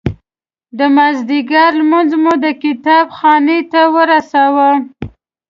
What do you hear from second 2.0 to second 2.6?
مو د